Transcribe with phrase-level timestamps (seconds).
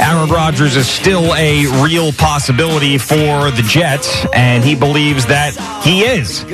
[0.00, 6.02] Aaron Rodgers is still a real possibility for the Jets, and he believes that he
[6.02, 6.44] is.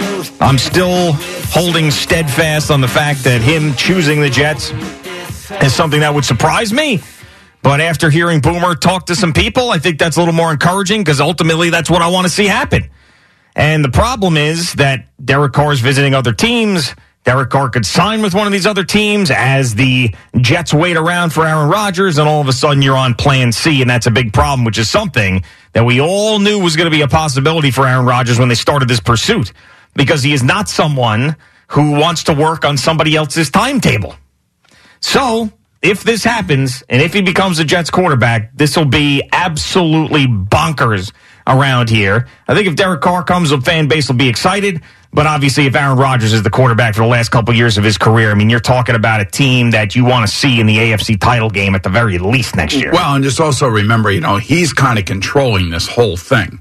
[0.41, 1.13] I'm still
[1.51, 4.73] holding steadfast on the fact that him choosing the Jets
[5.63, 7.01] is something that would surprise me.
[7.63, 11.01] But after hearing Boomer talk to some people, I think that's a little more encouraging
[11.01, 12.91] because ultimately that's what I want to see happen.
[13.57, 16.95] And the problem is that Derek Carr is visiting other teams.
[17.25, 21.31] Derek Carr could sign with one of these other teams as the Jets wait around
[21.31, 24.11] for Aaron Rodgers, and all of a sudden you're on plan C, and that's a
[24.11, 27.71] big problem, which is something that we all knew was going to be a possibility
[27.71, 29.53] for Aaron Rodgers when they started this pursuit,
[29.95, 31.37] because he is not someone
[31.69, 34.15] who wants to work on somebody else's timetable.
[35.01, 35.51] So,
[35.83, 41.13] if this happens, and if he becomes a Jets quarterback, this will be absolutely bonkers
[41.47, 42.29] around here.
[42.49, 44.83] I think if Derek Carr comes, the fan base will be excited.
[45.13, 47.83] But obviously, if Aaron Rodgers is the quarterback for the last couple of years of
[47.83, 50.67] his career, I mean, you're talking about a team that you want to see in
[50.67, 52.93] the AFC title game at the very least next year.
[52.93, 56.61] Well, and just also remember, you know, he's kind of controlling this whole thing.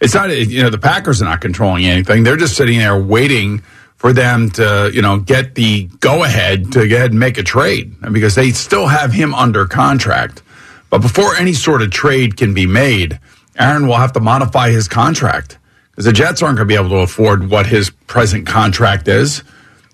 [0.00, 2.22] It's not, you know, the Packers are not controlling anything.
[2.24, 3.62] They're just sitting there waiting
[3.96, 7.42] for them to, you know, get the go ahead to go ahead and make a
[7.42, 10.42] trade because they still have him under contract.
[10.88, 13.20] But before any sort of trade can be made,
[13.58, 15.58] Aaron will have to modify his contract
[15.92, 19.44] because the Jets aren't going to be able to afford what his present contract is.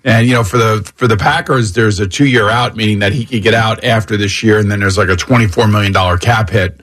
[0.03, 3.11] And you know, for the for the Packers, there's a two year out, meaning that
[3.11, 5.91] he could get out after this year, and then there's like a twenty four million
[5.91, 6.79] dollar cap hit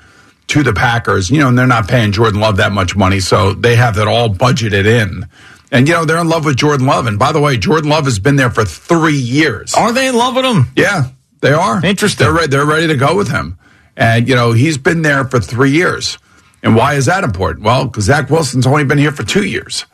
[0.48, 1.30] to the Packers.
[1.30, 4.06] You know, and they're not paying Jordan Love that much money, so they have that
[4.06, 5.26] all budgeted in.
[5.72, 7.06] And you know, they're in love with Jordan Love.
[7.06, 9.74] And by the way, Jordan Love has been there for three years.
[9.74, 10.66] Are they in love with him?
[10.76, 11.08] Yeah,
[11.40, 11.84] they are.
[11.84, 12.24] Interesting.
[12.24, 13.58] They're re- they're ready to go with him.
[13.96, 16.18] And you know, he's been there for three years.
[16.62, 17.64] And why is that important?
[17.64, 19.86] Well, because Zach Wilson's only been here for two years.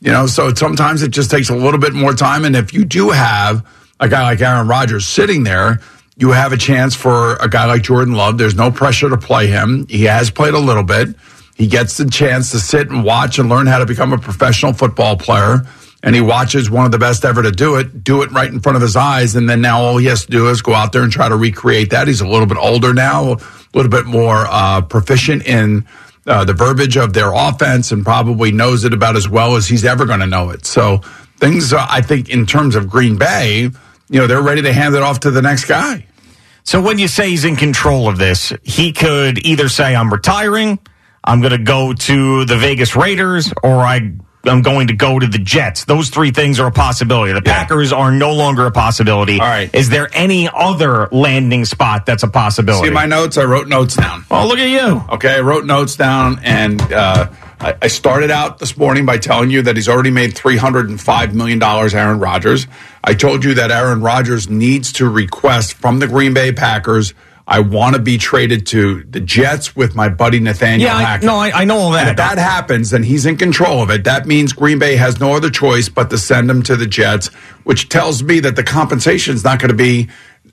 [0.00, 2.44] You know, so sometimes it just takes a little bit more time.
[2.44, 3.66] And if you do have
[3.98, 5.80] a guy like Aaron Rodgers sitting there,
[6.16, 8.38] you have a chance for a guy like Jordan Love.
[8.38, 9.86] There's no pressure to play him.
[9.88, 11.16] He has played a little bit.
[11.56, 14.72] He gets the chance to sit and watch and learn how to become a professional
[14.72, 15.66] football player.
[16.02, 18.60] And he watches one of the best ever to do it, do it right in
[18.60, 19.34] front of his eyes.
[19.34, 21.36] And then now all he has to do is go out there and try to
[21.36, 22.06] recreate that.
[22.06, 23.38] He's a little bit older now, a
[23.74, 25.86] little bit more uh, proficient in
[26.26, 29.84] uh, the verbiage of their offense and probably knows it about as well as he's
[29.84, 30.66] ever going to know it.
[30.66, 30.98] So
[31.38, 34.94] things, uh, I think, in terms of Green Bay, you know, they're ready to hand
[34.94, 36.06] it off to the next guy.
[36.64, 40.78] So when you say he's in control of this, he could either say, I'm retiring,
[41.24, 44.12] I'm going to go to the Vegas Raiders, or I
[44.44, 45.84] I'm going to go to the Jets.
[45.84, 47.32] Those three things are a possibility.
[47.32, 47.52] The Yeah.
[47.54, 49.34] Packers are no longer a possibility.
[49.40, 49.72] All right.
[49.74, 52.88] Is there any other landing spot that's a possibility?
[52.88, 53.36] See my notes?
[53.36, 54.24] I wrote notes down.
[54.30, 55.02] oh, look at you.
[55.14, 57.28] Okay, I wrote notes down, and uh,
[57.60, 60.88] I, I started out this morning by telling you that he's already made three hundred
[60.88, 61.92] and five million dollars.
[61.94, 62.66] Aaron Rodgers.
[63.02, 67.12] I told you that Aaron Rodgers needs to request from the Green Bay Packers.
[67.50, 71.24] I want to be traded to the Jets with my buddy Nathaniel Yeah, I, Hackett.
[71.26, 72.10] no, I, I know all And that.
[72.10, 74.04] if that happens, then he's in control of it.
[74.04, 77.28] That means Green Bay has no other choice but to send him to the Jets,
[77.64, 80.10] which tells me that the compensation is not going to be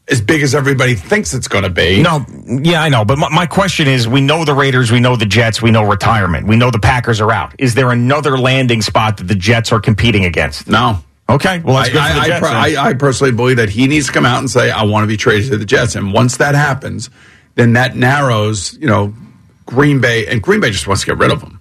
[0.07, 2.01] as big as everybody thinks it's going to be.
[2.01, 2.25] No,
[2.63, 3.03] yeah, I know.
[3.03, 5.83] But my, my question is we know the Raiders, we know the Jets, we know
[5.83, 7.53] retirement, we know the Packers are out.
[7.59, 10.67] Is there another landing spot that the Jets are competing against?
[10.69, 10.99] No.
[11.27, 12.41] Okay, well, that's I, good for the I, I, Jets.
[12.47, 12.55] then.
[12.55, 15.07] I, I personally believe that he needs to come out and say, I want to
[15.07, 15.95] be traded to the Jets.
[15.95, 17.09] And once that happens,
[17.55, 19.13] then that narrows, you know,
[19.65, 20.27] Green Bay.
[20.27, 21.59] And Green Bay just wants to get rid of him.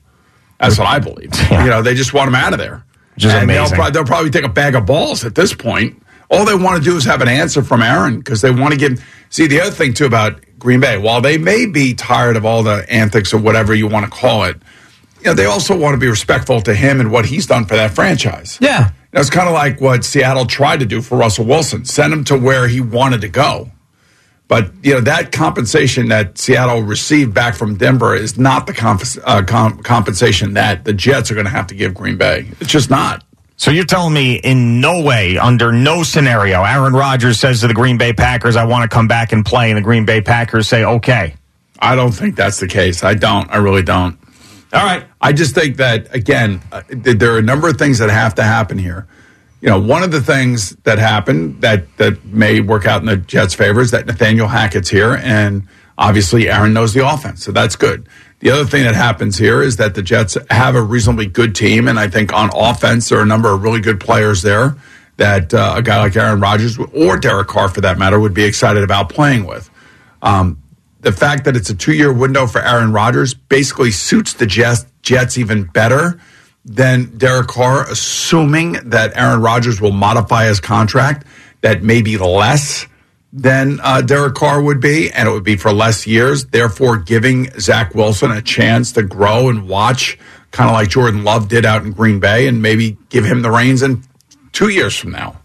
[0.60, 1.30] That's what I believe.
[1.50, 1.64] Yeah.
[1.64, 2.84] You know, they just want him out of there.
[3.14, 3.76] Which is and they'll amazing.
[3.76, 6.02] probably, they'll probably take a bag of balls at this point.
[6.30, 8.78] All they want to do is have an answer from Aaron because they want to
[8.78, 9.02] give.
[9.30, 12.62] See, the other thing, too, about Green Bay, while they may be tired of all
[12.62, 14.56] the antics or whatever you want to call it,
[15.20, 17.76] you know, they also want to be respectful to him and what he's done for
[17.76, 18.58] that franchise.
[18.60, 18.90] yeah.
[19.14, 22.36] It's kind of like what Seattle tried to do for Russell Wilson, send him to
[22.36, 23.70] where he wanted to go.
[24.48, 29.02] But you know that compensation that Seattle received back from Denver is not the comp-
[29.24, 32.46] uh, com- compensation that the Jets are going to have to give Green Bay.
[32.60, 33.24] It's just not.
[33.56, 37.74] So you're telling me in no way, under no scenario, Aaron Rodgers says to the
[37.74, 40.68] Green Bay Packers, I want to come back and play, and the Green Bay Packers
[40.68, 41.34] say, okay.
[41.78, 43.04] I don't think that's the case.
[43.04, 43.50] I don't.
[43.50, 44.18] I really don't.
[44.74, 45.06] All right.
[45.20, 48.42] I just think that, again, uh, there are a number of things that have to
[48.42, 49.06] happen here.
[49.60, 53.16] You know, one of the things that happened that, that may work out in the
[53.16, 57.76] Jets' favor is that Nathaniel Hackett's here, and obviously Aaron knows the offense, so that's
[57.76, 58.08] good.
[58.40, 61.86] The other thing that happens here is that the Jets have a reasonably good team,
[61.88, 64.76] and I think on offense there are a number of really good players there
[65.16, 68.44] that uh, a guy like Aaron Rodgers or Derek Carr, for that matter, would be
[68.44, 69.70] excited about playing with.
[70.20, 70.60] Um,
[71.04, 75.38] the fact that it's a two-year window for Aaron Rodgers basically suits the Jets, Jets
[75.38, 76.20] even better
[76.64, 81.26] than Derek Carr, assuming that Aaron Rodgers will modify his contract
[81.60, 82.86] that may be less
[83.32, 87.50] than uh, Derek Carr would be, and it would be for less years, therefore giving
[87.58, 90.18] Zach Wilson a chance to grow and watch,
[90.52, 93.50] kind of like Jordan Love did out in Green Bay, and maybe give him the
[93.50, 94.04] reins in
[94.52, 95.40] two years from now.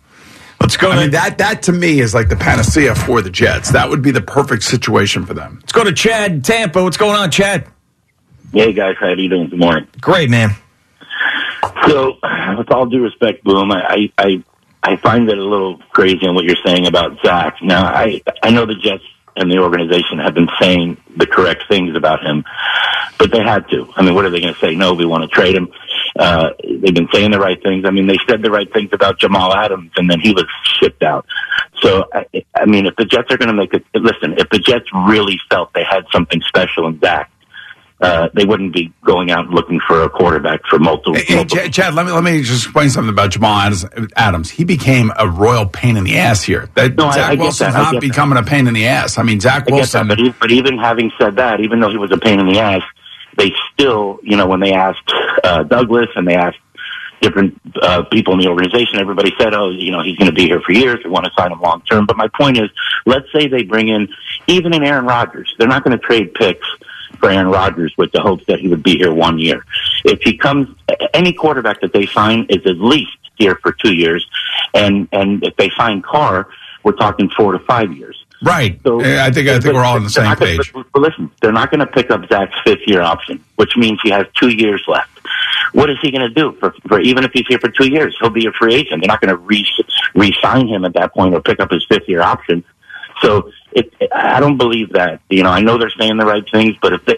[0.61, 0.91] Let's go.
[0.91, 3.71] I to, mean, that that to me is like the panacea for the Jets.
[3.71, 5.59] That would be the perfect situation for them.
[5.61, 6.83] let's go to Chad Tampa.
[6.83, 7.67] What's going on, Chad?
[8.51, 9.49] Hey guys, how are you doing?
[9.49, 9.87] Good morning.
[10.01, 10.55] Great, man.
[11.87, 12.17] So,
[12.57, 14.43] with all due respect, Boom, I, I
[14.83, 17.57] I find it a little crazy on what you're saying about Zach.
[17.61, 19.03] Now, I I know the Jets
[19.35, 22.43] and the organization have been saying the correct things about him,
[23.17, 23.91] but they had to.
[23.95, 24.75] I mean, what are they going to say?
[24.75, 25.69] No, we want to trade him.
[26.19, 27.85] Uh, they've been saying the right things.
[27.85, 30.43] I mean, they said the right things about Jamal Adams, and then he was
[30.81, 31.25] shipped out.
[31.81, 34.59] So, I, I mean, if the Jets are going to make it, listen, if the
[34.59, 37.31] Jets really felt they had something special in Zach,
[38.01, 41.15] uh, they wouldn't be going out looking for a quarterback for multiple.
[41.15, 43.85] Hey, multiple Chad, Chad, let me let me just explain something about Jamal Adams.
[44.17, 44.49] Adams.
[44.49, 46.69] He became a royal pain in the ass here.
[46.75, 47.79] That No, I- Zach I get Wilson's that.
[47.81, 48.07] Not get that.
[48.09, 49.17] becoming a pain in the ass.
[49.17, 50.07] I mean, Zach I Wilson.
[50.09, 52.47] that, but, e- but even having said that, even though he was a pain in
[52.47, 52.83] the ass,
[53.37, 55.11] they still, you know, when they asked
[55.43, 56.57] uh, Douglas and they asked
[57.21, 60.45] different uh, people in the organization, everybody said, "Oh, you know, he's going to be
[60.45, 60.99] here for years.
[61.03, 62.69] We want to sign him long term." But my point is,
[63.05, 64.07] let's say they bring in
[64.47, 66.67] even in Aaron Rodgers, they're not going to trade picks
[67.19, 69.65] for Aaron Rodgers with the hopes that he would be here one year.
[70.05, 70.69] If he comes,
[71.13, 74.25] any quarterback that they sign is at least here for two years,
[74.73, 76.47] and and if they sign Carr,
[76.83, 78.23] we're talking four to five years.
[78.41, 78.79] right.
[78.83, 80.71] So- I think I think we're all on the same gonna- page.
[80.73, 83.99] But, but listen, they're not going to pick up Zach's fifth year option, which means
[84.01, 85.18] he has two years left.
[85.73, 88.17] What is he going to do for, for even if he's here for two years?
[88.19, 89.01] He'll be a free agent.
[89.01, 89.65] They're not going to re
[90.15, 92.63] re-sign him at that point or pick up his fifth year option.
[93.21, 95.21] So it, I don't believe that.
[95.29, 97.13] You know, I know they're saying the right things, but if they,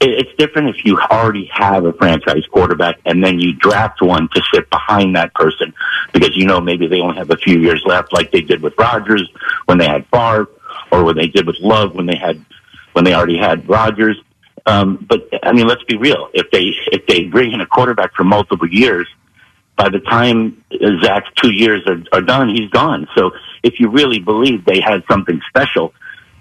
[0.00, 4.28] it, it's different if you already have a franchise quarterback and then you draft one
[4.34, 5.72] to sit behind that person
[6.12, 8.74] because you know maybe they only have a few years left, like they did with
[8.78, 9.30] Rodgers
[9.66, 10.48] when they had Favre,
[10.90, 12.44] or when they did with Love when they had
[12.92, 14.20] when they already had Rodgers.
[14.66, 16.28] Um, but I mean, let's be real.
[16.32, 19.06] If they if they bring in a quarterback for multiple years,
[19.76, 20.64] by the time
[21.02, 23.06] Zach's two years are, are done, he's gone.
[23.14, 23.32] So
[23.62, 25.92] if you really believe they had something special,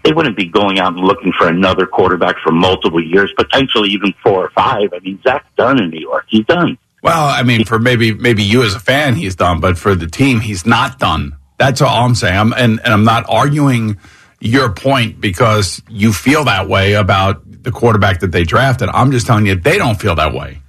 [0.03, 4.13] they wouldn't be going out and looking for another quarterback for multiple years, potentially even
[4.23, 4.93] four or five.
[4.93, 6.25] I mean, Zach's done in New York.
[6.29, 6.77] He's done.
[7.01, 10.07] Well, I mean, for maybe maybe you as a fan, he's done, but for the
[10.07, 11.35] team, he's not done.
[11.57, 12.37] That's all I'm saying.
[12.37, 13.97] I'm, and, and I'm not arguing
[14.39, 18.89] your point because you feel that way about the quarterback that they drafted.
[18.89, 20.59] I'm just telling you they don't feel that way.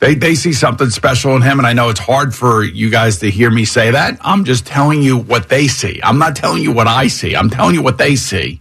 [0.00, 3.18] They they see something special in him, and I know it's hard for you guys
[3.18, 4.18] to hear me say that.
[4.22, 6.00] I'm just telling you what they see.
[6.02, 7.36] I'm not telling you what I see.
[7.36, 8.60] I'm telling you what they see,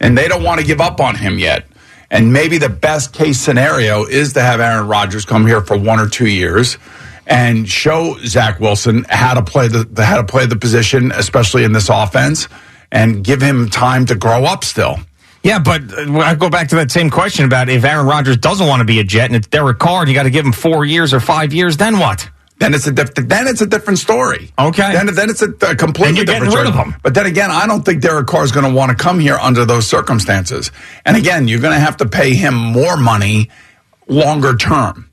[0.00, 1.66] and they don't want to give up on him yet.
[2.10, 6.00] And maybe the best case scenario is to have Aaron Rodgers come here for one
[6.00, 6.78] or two years
[7.26, 11.72] and show Zach Wilson how to play the, how to play the position, especially in
[11.72, 12.48] this offense,
[12.90, 14.98] and give him time to grow up still.
[15.42, 18.66] Yeah, but uh, I go back to that same question about if Aaron Rodgers doesn't
[18.66, 20.52] want to be a Jet and it's Derek Carr and you got to give him
[20.52, 22.28] four years or five years, then what?
[22.58, 24.50] then it's a diff- then it's a different story.
[24.58, 24.92] Okay.
[24.92, 26.94] Then then it's a, a completely different rid story.
[27.02, 29.36] But then again, I don't think Derek Carr is going to want to come here
[29.36, 30.70] under those circumstances.
[31.04, 33.50] And again, you're going to have to pay him more money
[34.08, 35.10] longer term.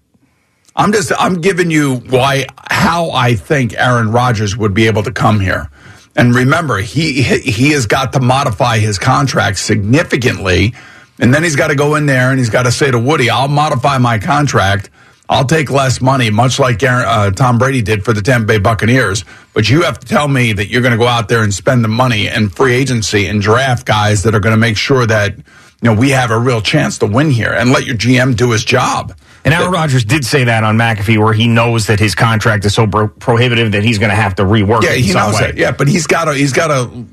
[0.76, 5.12] I'm just I'm giving you why how I think Aaron Rodgers would be able to
[5.12, 5.70] come here.
[6.16, 10.74] And remember, he he has got to modify his contract significantly,
[11.20, 13.30] and then he's got to go in there and he's got to say to Woody,
[13.30, 14.90] "I'll modify my contract.
[15.28, 19.26] I'll take less money, much like uh, Tom Brady did for the Tampa Bay Buccaneers.
[19.54, 21.84] But you have to tell me that you're going to go out there and spend
[21.84, 25.36] the money and free agency and draft guys that are going to make sure that
[25.86, 28.52] you know we have a real chance to win here, and let your GM do
[28.52, 32.16] his job." And Aaron Rodgers did say that on McAfee, where he knows that his
[32.16, 35.36] contract is so pro- prohibitive that he's going to have to rework Yeah, he knows
[35.36, 35.42] way.
[35.42, 35.58] that.
[35.58, 36.34] Yeah, but he's got to.
[36.34, 37.06] He's got to.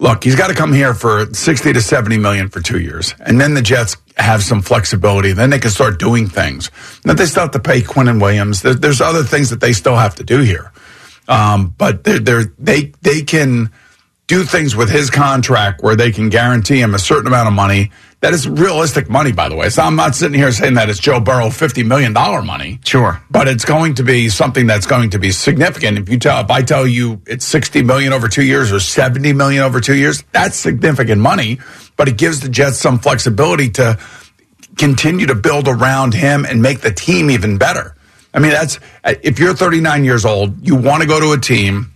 [0.00, 3.40] Look, he's got to come here for sixty to seventy million for two years, and
[3.40, 5.32] then the Jets have some flexibility.
[5.32, 6.72] Then they can start doing things.
[7.04, 8.62] Now they still have to pay Quinnen Williams.
[8.62, 10.72] There, there's other things that they still have to do here.
[11.28, 13.70] Um, but they're, they're, they they can
[14.30, 17.90] do things with his contract where they can guarantee him a certain amount of money.
[18.20, 19.70] That is realistic money, by the way.
[19.70, 22.78] So I'm not sitting here saying that it's Joe Burrow $50 million money.
[22.84, 23.20] Sure.
[23.28, 25.98] But it's going to be something that's going to be significant.
[25.98, 29.32] If you tell, if I tell you it's 60 million over two years or 70
[29.32, 31.58] million over two years, that's significant money,
[31.96, 33.98] but it gives the Jets some flexibility to
[34.78, 37.96] continue to build around him and make the team even better.
[38.32, 41.92] I mean, that's, if you're 39 years old, you want to go to a team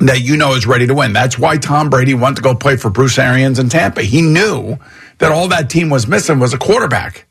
[0.00, 1.12] that you know is ready to win.
[1.12, 4.02] That's why Tom Brady went to go play for Bruce Arians in Tampa.
[4.02, 4.78] He knew
[5.18, 7.26] that all that team was missing was a quarterback.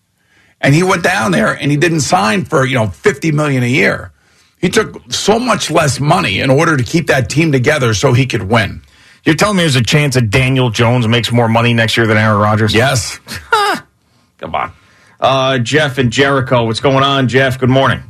[0.60, 3.68] And he went down there and he didn't sign for, you know, 50 million a
[3.68, 4.12] year.
[4.60, 8.26] He took so much less money in order to keep that team together so he
[8.26, 8.82] could win.
[9.24, 12.18] You're telling me there's a chance that Daniel Jones makes more money next year than
[12.18, 12.74] Aaron Rodgers?
[12.74, 13.20] Yes.
[14.38, 14.72] Come on.
[15.20, 17.60] Uh, Jeff and Jericho, what's going on, Jeff?
[17.60, 18.02] Good morning.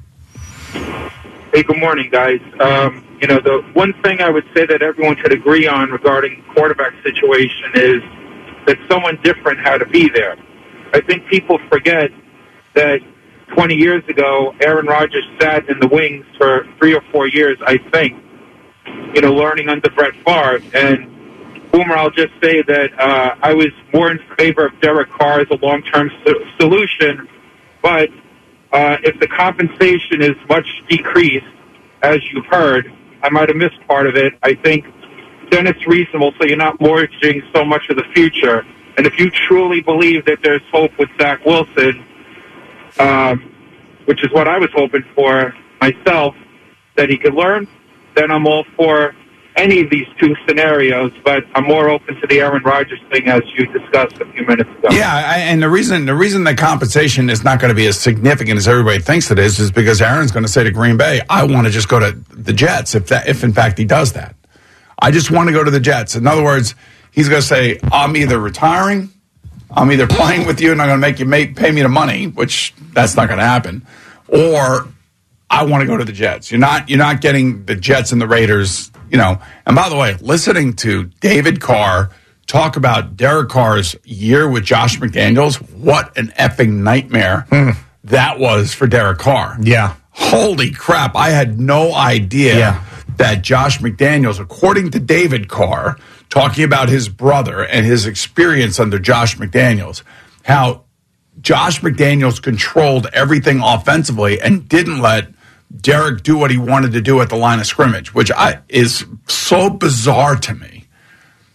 [0.73, 2.39] Hey, good morning, guys.
[2.59, 6.43] Um, you know, the one thing I would say that everyone could agree on regarding
[6.47, 8.01] the quarterback situation is
[8.67, 10.37] that someone different had to be there.
[10.93, 12.11] I think people forget
[12.75, 12.99] that
[13.55, 17.77] 20 years ago, Aaron Rodgers sat in the wings for three or four years, I
[17.91, 18.21] think,
[19.15, 20.61] you know, learning under Brett Favre.
[20.73, 25.41] And Boomer, I'll just say that uh, I was more in favor of Derek Carr
[25.41, 27.27] as a long-term so- solution,
[27.81, 28.09] but
[28.71, 31.45] uh, if the compensation is much decreased,
[32.03, 32.91] as you've heard,
[33.27, 34.33] I might have missed part of it.
[34.41, 34.85] I think
[35.51, 38.65] then it's reasonable, so you're not mortgaging so much of the future.
[38.97, 42.05] And if you truly believe that there's hope with Zach Wilson,
[42.99, 43.53] um,
[44.05, 46.35] which is what I was hoping for myself,
[46.95, 47.67] that he could learn,
[48.15, 49.13] then I'm all for
[49.57, 53.41] any of these two scenarios, but I'm more open to the Aaron Rodgers thing as
[53.57, 54.89] you discussed a few minutes ago.
[54.91, 57.99] Yeah, I, and the reason the reason the compensation is not going to be as
[57.99, 61.21] significant as everybody thinks it is is because Aaron's going to say to Green Bay,
[61.29, 64.13] "I want to just go to the Jets if that if in fact he does
[64.13, 64.35] that.
[64.99, 66.75] I just want to go to the Jets." In other words,
[67.11, 69.11] he's going to say, "I'm either retiring,
[69.71, 71.89] I'm either playing with you and I'm going to make you make, pay me the
[71.89, 73.85] money, which that's not going to happen,
[74.27, 74.87] or
[75.49, 78.21] I want to go to the Jets." You're not you're not getting the Jets and
[78.21, 82.09] the Raiders you know, and by the way, listening to David Carr
[82.45, 87.71] talk about Derek Carr's year with Josh McDaniels, what an effing nightmare hmm.
[88.05, 89.57] that was for Derek Carr.
[89.61, 89.95] Yeah.
[90.11, 91.15] Holy crap.
[91.15, 92.83] I had no idea Yeah.
[93.17, 95.97] that Josh McDaniels, according to David Carr,
[96.29, 100.03] talking about his brother and his experience under Josh McDaniels,
[100.43, 100.83] how
[101.39, 105.27] Josh McDaniels controlled everything offensively and didn't let
[105.75, 109.05] Derek do what he wanted to do at the line of scrimmage, which I, is
[109.27, 110.85] so bizarre to me,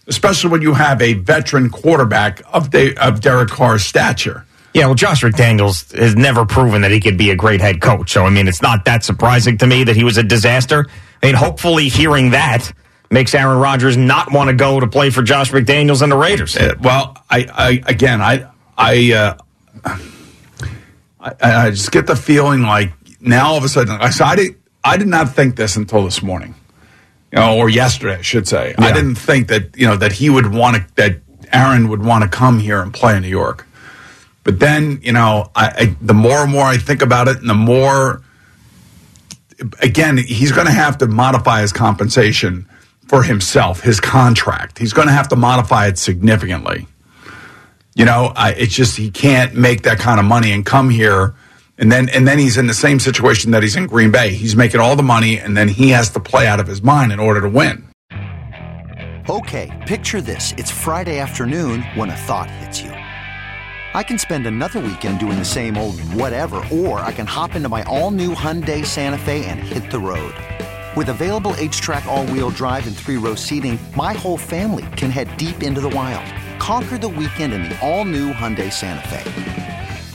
[0.07, 4.47] especially when you have a veteran quarterback of, De, of Derek Carr's stature.
[4.75, 8.13] Yeah, well, Josh McDaniels has never proven that he could be a great head coach.
[8.13, 10.87] So, I mean, it's not that surprising to me that he was a disaster.
[11.23, 12.73] I mean, hopefully hearing that
[13.11, 16.57] makes Aaron Rodgers not want to go to play for Josh McDaniels and the Raiders.
[16.57, 19.37] Uh, well, I, I again, I, I, uh,
[21.21, 21.35] I,
[21.67, 22.93] I just get the feeling like
[23.23, 26.05] now all of a sudden, I, so I did, I did not think this until
[26.05, 26.55] this morning,
[27.33, 28.75] you know, or yesterday, I should say.
[28.77, 31.21] I didn't think that you know that he would want to, that
[31.53, 33.67] Aaron would want to come here and play in New York.
[34.45, 37.49] But then, you know, I, I the more and more I think about it, and
[37.49, 38.23] the more,
[39.81, 42.69] again, he's going to have to modify his compensation
[43.07, 44.79] for himself, his contract.
[44.79, 46.87] He's going to have to modify it significantly.
[47.95, 51.35] You know, I, it's just he can't make that kind of money and come here,
[51.83, 54.31] and then and then he's in the same situation that he's in Green Bay.
[54.31, 57.11] He's making all the money, and then he has to play out of his mind
[57.11, 57.89] in order to win.
[59.29, 60.55] Okay, picture this.
[60.57, 62.91] It's Friday afternoon when a thought hits you.
[62.91, 67.69] I can spend another weekend doing the same old whatever, or I can hop into
[67.69, 70.35] my all new Hyundai Santa Fe and hit the road.
[70.97, 75.37] With available HTRAC, all wheel drive, and three row seating, my whole family can head
[75.37, 76.25] deep into the wild.
[76.61, 79.82] Conquer the weekend in the all new Hyundai Santa Fe.